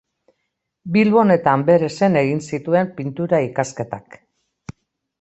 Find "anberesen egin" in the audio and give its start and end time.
1.59-2.43